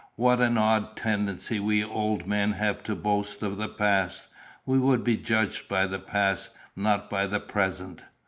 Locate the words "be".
5.03-5.15